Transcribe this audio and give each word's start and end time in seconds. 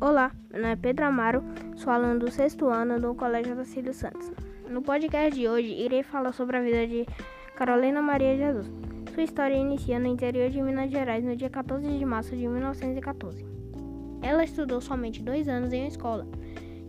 Olá, 0.00 0.32
meu 0.50 0.60
nome 0.60 0.72
é 0.72 0.76
Pedro 0.76 1.06
Amaro, 1.06 1.42
sou 1.76 1.92
aluno 1.92 2.18
do 2.18 2.30
sexto 2.30 2.66
ano 2.66 2.98
do 2.98 3.14
Colégio 3.14 3.64
Silvio 3.64 3.94
Santos. 3.94 4.32
No 4.68 4.82
podcast 4.82 5.38
de 5.38 5.48
hoje, 5.48 5.72
irei 5.72 6.02
falar 6.02 6.32
sobre 6.32 6.56
a 6.56 6.60
vida 6.60 6.84
de 6.84 7.06
Carolina 7.54 8.02
Maria 8.02 8.36
Jesus. 8.36 8.70
Sua 9.14 9.22
história 9.22 9.54
inicia 9.54 10.00
no 10.00 10.08
interior 10.08 10.50
de 10.50 10.60
Minas 10.60 10.90
Gerais 10.90 11.24
no 11.24 11.36
dia 11.36 11.48
14 11.48 11.86
de 11.86 12.04
março 12.04 12.36
de 12.36 12.48
1914. 12.48 13.46
Ela 14.20 14.42
estudou 14.42 14.80
somente 14.80 15.22
dois 15.22 15.48
anos 15.48 15.72
em 15.72 15.82
uma 15.82 15.88
escola 15.88 16.26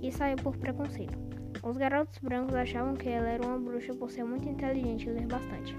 e 0.01 0.11
saiu 0.11 0.37
por 0.37 0.57
preconceito. 0.57 1.15
Os 1.61 1.77
garotos 1.77 2.17
brancos 2.17 2.55
achavam 2.55 2.95
que 2.95 3.07
ela 3.07 3.27
era 3.27 3.45
uma 3.45 3.59
bruxa 3.59 3.93
por 3.93 4.09
ser 4.09 4.23
muito 4.23 4.49
inteligente 4.49 5.07
e 5.07 5.11
ler 5.11 5.27
bastante. 5.27 5.75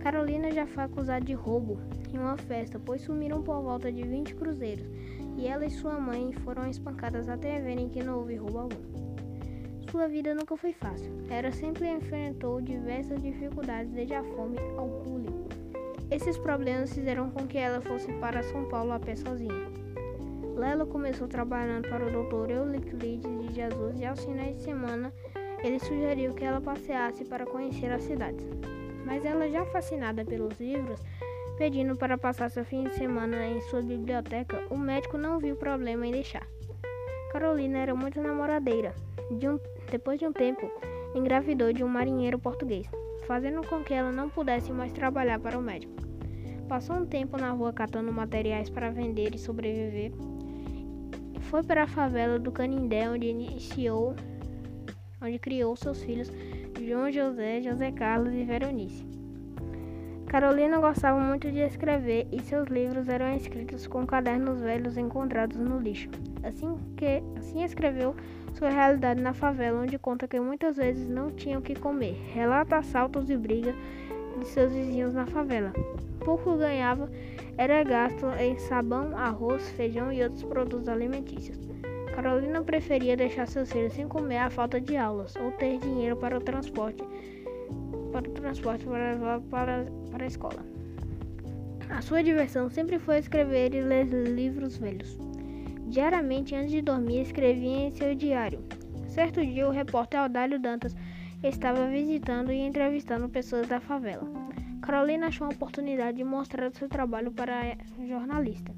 Carolina 0.00 0.50
já 0.50 0.66
foi 0.66 0.84
acusada 0.84 1.24
de 1.24 1.34
roubo 1.34 1.78
em 2.12 2.18
uma 2.18 2.36
festa, 2.36 2.80
pois 2.84 3.02
sumiram 3.02 3.42
por 3.42 3.60
volta 3.60 3.90
de 3.90 4.02
20 4.02 4.34
cruzeiros 4.34 4.86
e 5.36 5.46
ela 5.46 5.66
e 5.66 5.70
sua 5.70 5.98
mãe 5.98 6.32
foram 6.44 6.68
espancadas 6.68 7.28
até 7.28 7.60
verem 7.60 7.88
que 7.88 8.02
não 8.02 8.18
houve 8.18 8.36
roubo 8.36 8.58
algum. 8.58 8.98
Sua 9.90 10.06
vida 10.06 10.34
nunca 10.34 10.56
foi 10.56 10.72
fácil. 10.72 11.10
Ela 11.30 11.50
sempre 11.50 11.88
enfrentou 11.88 12.60
diversas 12.60 13.22
dificuldades, 13.22 13.90
desde 13.92 14.14
a 14.14 14.22
fome 14.22 14.58
ao 14.76 14.86
bullying. 14.86 15.46
Esses 16.10 16.36
problemas 16.36 16.92
fizeram 16.92 17.30
com 17.30 17.46
que 17.46 17.56
ela 17.56 17.80
fosse 17.80 18.12
para 18.14 18.42
São 18.42 18.68
Paulo 18.68 18.92
a 18.92 18.98
pé 18.98 19.16
sozinha. 19.16 19.68
Lá 20.56 20.70
ela 20.70 20.84
começou 20.84 21.28
trabalhando 21.28 21.88
para 21.88 22.04
o 22.04 22.10
Dr. 22.10 22.50
Euclides 22.50 23.30
de 23.40 23.54
Jesus 23.54 24.00
e 24.00 24.04
aos 24.04 24.24
finais 24.24 24.56
de 24.56 24.62
semana 24.62 25.12
ele 25.62 25.78
sugeriu 25.78 26.34
que 26.34 26.44
ela 26.44 26.60
passeasse 26.60 27.24
para 27.24 27.46
conhecer 27.46 27.90
as 27.92 28.02
cidades. 28.02 28.44
Mas 29.08 29.24
ela, 29.24 29.48
já 29.48 29.64
fascinada 29.64 30.22
pelos 30.22 30.60
livros, 30.60 31.00
pedindo 31.56 31.96
para 31.96 32.18
passar 32.18 32.50
seu 32.50 32.62
fim 32.62 32.84
de 32.84 32.94
semana 32.94 33.46
em 33.46 33.60
sua 33.62 33.80
biblioteca, 33.80 34.62
o 34.68 34.76
médico 34.76 35.16
não 35.16 35.38
viu 35.38 35.56
problema 35.56 36.06
em 36.06 36.12
deixar. 36.12 36.46
Carolina 37.32 37.78
era 37.78 37.94
muito 37.94 38.20
namoradeira. 38.20 38.94
De 39.30 39.48
um, 39.48 39.58
depois 39.90 40.18
de 40.18 40.26
um 40.26 40.32
tempo, 40.32 40.70
engravidou 41.14 41.72
de 41.72 41.82
um 41.82 41.88
marinheiro 41.88 42.38
português, 42.38 42.86
fazendo 43.26 43.66
com 43.66 43.82
que 43.82 43.94
ela 43.94 44.12
não 44.12 44.28
pudesse 44.28 44.70
mais 44.72 44.92
trabalhar 44.92 45.40
para 45.40 45.58
o 45.58 45.62
médico. 45.62 45.94
Passou 46.68 46.96
um 46.96 47.06
tempo 47.06 47.38
na 47.38 47.50
rua 47.50 47.72
catando 47.72 48.12
materiais 48.12 48.68
para 48.68 48.90
vender 48.90 49.34
e 49.34 49.38
sobreviver. 49.38 50.12
Foi 51.50 51.62
para 51.62 51.84
a 51.84 51.88
favela 51.88 52.38
do 52.38 52.52
Canindé, 52.52 53.08
onde 53.08 53.26
iniciou, 53.26 54.14
onde 55.20 55.38
criou 55.38 55.74
seus 55.76 56.02
filhos 56.02 56.30
João 56.80 57.10
José, 57.10 57.60
José 57.60 57.90
Carlos 57.92 58.32
e 58.32 58.44
Veronice. 58.44 59.06
Carolina 60.26 60.78
gostava 60.78 61.18
muito 61.18 61.50
de 61.50 61.60
escrever 61.60 62.28
e 62.30 62.40
seus 62.42 62.68
livros 62.68 63.08
eram 63.08 63.34
escritos 63.34 63.86
com 63.86 64.06
cadernos 64.06 64.60
velhos 64.60 64.98
encontrados 64.98 65.56
no 65.56 65.80
lixo. 65.80 66.10
Assim 66.42 66.76
que 66.96 67.22
assim 67.38 67.64
escreveu 67.64 68.14
sua 68.54 68.68
realidade 68.68 69.22
na 69.22 69.32
favela, 69.32 69.80
onde 69.80 69.98
conta 69.98 70.28
que 70.28 70.38
muitas 70.38 70.76
vezes 70.76 71.08
não 71.08 71.30
tinham 71.30 71.60
o 71.60 71.62
que 71.62 71.74
comer. 71.74 72.14
Relata 72.34 72.76
assaltos 72.76 73.30
e 73.30 73.36
brigas 73.36 73.74
de 74.38 74.46
seus 74.46 74.72
vizinhos 74.72 75.14
na 75.14 75.26
favela. 75.26 75.72
Pouco 76.20 76.56
ganhava 76.56 77.10
era 77.56 77.82
gasto 77.82 78.26
em 78.38 78.56
sabão, 78.58 79.16
arroz, 79.16 79.68
feijão 79.70 80.12
e 80.12 80.22
outros 80.22 80.44
produtos 80.44 80.88
alimentícios. 80.88 81.58
Carolina 82.18 82.64
preferia 82.64 83.16
deixar 83.16 83.46
seus 83.46 83.70
filhos 83.70 83.92
sem 83.92 84.08
comer 84.08 84.38
à 84.38 84.50
falta 84.50 84.80
de 84.80 84.96
aulas 84.96 85.36
ou 85.36 85.52
ter 85.52 85.78
dinheiro 85.78 86.16
para 86.16 86.36
o 86.36 86.40
transporte 86.40 87.00
para 88.10 88.28
o 88.28 88.32
transporte 88.32 88.84
para 88.84 89.12
levar 89.12 89.40
para, 89.42 89.86
para 90.10 90.24
a 90.24 90.26
escola. 90.26 90.66
A 91.88 92.02
sua 92.02 92.20
diversão 92.24 92.68
sempre 92.68 92.98
foi 92.98 93.18
escrever 93.18 93.72
e 93.72 93.82
ler 93.82 94.06
livros 94.06 94.76
velhos. 94.76 95.16
Diariamente, 95.86 96.56
antes 96.56 96.72
de 96.72 96.82
dormir, 96.82 97.20
escrevia 97.20 97.86
em 97.86 97.92
seu 97.92 98.12
diário. 98.16 98.64
Certo 99.06 99.40
dia, 99.40 99.68
o 99.68 99.70
repórter 99.70 100.18
Aldalho 100.18 100.58
Dantas 100.58 100.96
estava 101.40 101.86
visitando 101.86 102.50
e 102.50 102.58
entrevistando 102.58 103.28
pessoas 103.28 103.68
da 103.68 103.78
favela. 103.78 104.28
Carolina 104.82 105.28
achou 105.28 105.46
a 105.46 105.50
oportunidade 105.50 106.16
de 106.16 106.24
mostrar 106.24 106.72
seu 106.72 106.88
trabalho 106.88 107.30
para 107.30 107.60
a 107.60 108.04
jornalista. 108.04 108.74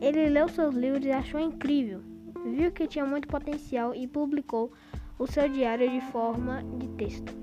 Ele 0.00 0.28
leu 0.28 0.48
seus 0.48 0.76
livros 0.76 1.04
e 1.04 1.10
achou 1.10 1.40
incrível. 1.40 2.09
Viu 2.44 2.72
que 2.72 2.86
tinha 2.86 3.04
muito 3.04 3.28
potencial 3.28 3.94
e 3.94 4.06
publicou 4.06 4.72
o 5.18 5.26
seu 5.26 5.48
diário 5.48 5.88
de 5.90 6.00
forma 6.00 6.62
de 6.78 6.88
texto. 6.90 7.34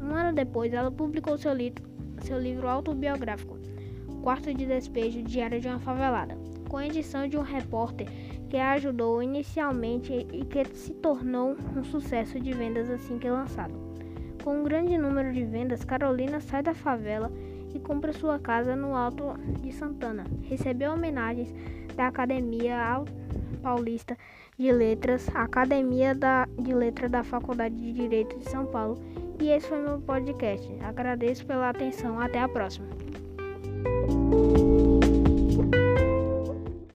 Um 0.00 0.14
ano 0.14 0.34
depois, 0.34 0.72
ela 0.72 0.90
publicou 0.90 1.38
seu, 1.38 1.54
li 1.54 1.72
seu 2.20 2.38
livro 2.38 2.68
autobiográfico, 2.68 3.58
Quarto 4.22 4.52
de 4.52 4.66
Despejo 4.66 5.22
Diário 5.22 5.60
de 5.60 5.68
uma 5.68 5.78
Favelada, 5.78 6.36
com 6.68 6.76
a 6.76 6.86
edição 6.86 7.26
de 7.26 7.36
um 7.36 7.42
repórter 7.42 8.06
que 8.50 8.56
a 8.58 8.72
ajudou 8.72 9.22
inicialmente 9.22 10.12
e 10.32 10.44
que 10.44 10.64
se 10.76 10.92
tornou 10.94 11.56
um 11.74 11.82
sucesso 11.82 12.38
de 12.38 12.52
vendas 12.52 12.90
assim 12.90 13.18
que 13.18 13.30
lançado. 13.30 13.72
Com 14.44 14.60
um 14.60 14.64
grande 14.64 14.98
número 14.98 15.32
de 15.32 15.44
vendas, 15.44 15.84
Carolina 15.84 16.40
sai 16.40 16.62
da 16.62 16.74
favela 16.74 17.32
e 17.74 17.80
compra 17.80 18.12
sua 18.12 18.38
casa 18.38 18.76
no 18.76 18.94
Alto 18.94 19.24
de 19.62 19.72
Santana. 19.72 20.24
Recebeu 20.42 20.92
homenagens 20.92 21.54
da 21.96 22.08
Academia 22.08 22.76
Paulista 23.62 24.16
de 24.58 24.70
Letras, 24.70 25.28
Academia 25.34 26.14
da, 26.14 26.46
de 26.58 26.74
Letras 26.74 27.10
da 27.10 27.22
Faculdade 27.22 27.74
de 27.76 27.92
Direito 27.92 28.38
de 28.38 28.50
São 28.50 28.66
Paulo 28.66 28.98
e 29.40 29.48
esse 29.48 29.68
foi 29.68 29.78
meu 29.78 30.00
podcast. 30.00 30.70
Agradeço 30.82 31.46
pela 31.46 31.70
atenção. 31.70 32.20
Até 32.20 32.40
a 32.40 32.48
próxima. 32.48 33.11